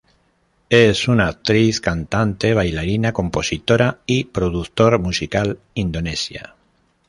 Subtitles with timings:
[0.71, 6.55] Es una actriz, cantante, bailarina, compositora y productor musical indonesia.